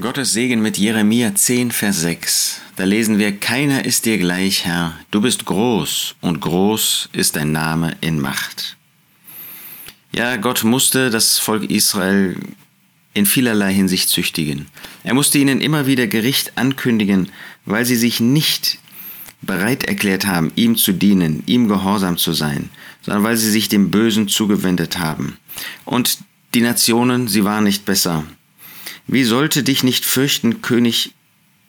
[0.00, 2.60] Gottes Segen mit Jeremia 10, Vers 6.
[2.76, 7.50] Da lesen wir, Keiner ist dir gleich, Herr, du bist groß und groß ist dein
[7.50, 8.76] Name in Macht.
[10.14, 12.36] Ja, Gott musste das Volk Israel
[13.12, 14.66] in vielerlei Hinsicht züchtigen.
[15.02, 17.32] Er musste ihnen immer wieder Gericht ankündigen,
[17.66, 18.78] weil sie sich nicht
[19.42, 22.70] bereit erklärt haben, ihm zu dienen, ihm gehorsam zu sein,
[23.02, 25.38] sondern weil sie sich dem Bösen zugewendet haben.
[25.84, 26.18] Und
[26.54, 28.24] die Nationen, sie waren nicht besser.
[29.10, 31.14] Wie sollte dich nicht fürchten, König,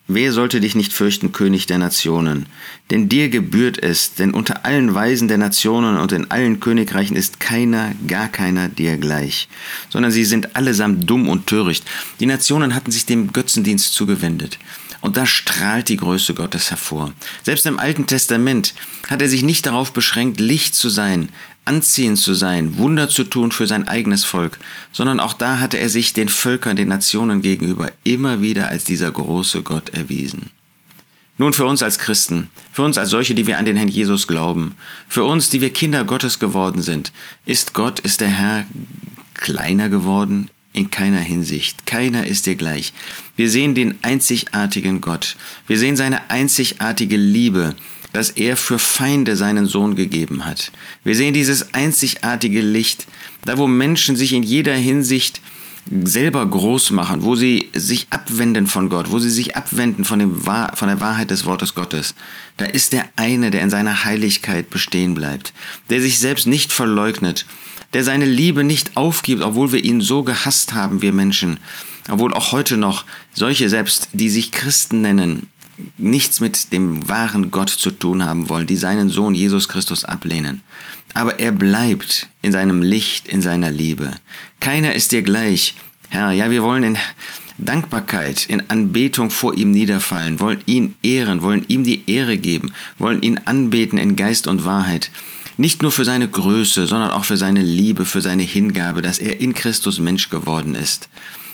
[0.09, 2.47] wer sollte dich nicht fürchten, König der Nationen?
[2.91, 7.39] Denn dir gebührt es, denn unter allen Weisen der Nationen und in allen Königreichen ist
[7.39, 9.47] keiner, gar keiner dir gleich,
[9.89, 11.85] sondern sie sind allesamt dumm und töricht.
[12.19, 14.59] Die Nationen hatten sich dem Götzendienst zugewendet.
[15.01, 17.13] Und da strahlt die Größe Gottes hervor.
[17.43, 18.73] Selbst im Alten Testament
[19.07, 21.29] hat er sich nicht darauf beschränkt, Licht zu sein,
[21.65, 24.59] anziehend zu sein, Wunder zu tun für sein eigenes Volk,
[24.91, 29.11] sondern auch da hatte er sich den Völkern, den Nationen gegenüber immer wieder als dieser
[29.11, 30.51] große Gott erwiesen.
[31.37, 34.27] Nun für uns als Christen, für uns als solche, die wir an den Herrn Jesus
[34.27, 34.75] glauben,
[35.07, 37.13] für uns, die wir Kinder Gottes geworden sind,
[37.45, 38.65] ist Gott, ist der Herr
[39.35, 40.49] kleiner geworden?
[40.79, 41.85] In keiner Hinsicht.
[41.85, 42.93] Keiner ist dir gleich.
[43.35, 45.35] Wir sehen den einzigartigen Gott.
[45.67, 47.75] Wir sehen seine einzigartige Liebe,
[48.13, 50.71] dass er für Feinde seinen Sohn gegeben hat.
[51.03, 53.07] Wir sehen dieses einzigartige Licht,
[53.43, 55.41] da wo Menschen sich in jeder Hinsicht
[56.05, 60.41] selber groß machen, wo sie sich abwenden von Gott, wo sie sich abwenden von, dem
[60.43, 62.15] von der Wahrheit des Wortes Gottes.
[62.55, 65.51] Da ist der eine, der in seiner Heiligkeit bestehen bleibt,
[65.89, 67.45] der sich selbst nicht verleugnet,
[67.93, 71.59] der seine Liebe nicht aufgibt, obwohl wir ihn so gehasst haben, wir Menschen,
[72.09, 75.47] obwohl auch heute noch solche selbst, die sich Christen nennen,
[75.97, 80.61] nichts mit dem wahren Gott zu tun haben wollen, die seinen Sohn Jesus Christus ablehnen.
[81.13, 84.11] Aber er bleibt in seinem Licht, in seiner Liebe.
[84.59, 85.75] Keiner ist dir gleich.
[86.09, 86.97] Herr, ja, wir wollen in
[87.57, 93.21] Dankbarkeit, in Anbetung vor ihm niederfallen, wollen ihn ehren, wollen ihm die Ehre geben, wollen
[93.21, 95.11] ihn anbeten in Geist und Wahrheit.
[95.59, 99.41] Nicht nur für seine Größe, sondern auch für seine Liebe, für seine Hingabe, dass er
[99.41, 101.09] in Christus Mensch geworden ist.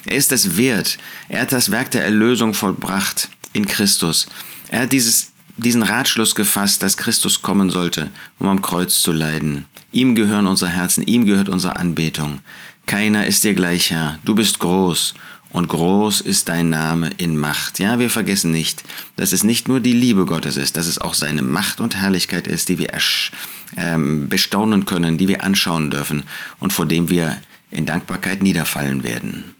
[0.06, 1.00] Er ist es wert.
[1.28, 4.28] Er hat das Werk der Erlösung vollbracht in Christus.
[4.69, 9.66] Er hat dieses, diesen Ratschluss gefasst, dass Christus kommen sollte, um am Kreuz zu leiden.
[9.91, 12.41] Ihm gehören unsere Herzen, ihm gehört unsere Anbetung.
[12.85, 14.19] Keiner ist dir gleich, Herr.
[14.24, 15.16] Du bist groß
[15.51, 17.79] und groß ist dein Name in Macht.
[17.79, 18.83] Ja, wir vergessen nicht,
[19.16, 22.47] dass es nicht nur die Liebe Gottes ist, dass es auch seine Macht und Herrlichkeit
[22.47, 22.89] ist, die wir
[23.78, 26.23] ähm, bestaunen können, die wir anschauen dürfen
[26.59, 27.38] und vor dem wir
[27.72, 29.56] in Dankbarkeit niederfallen werden.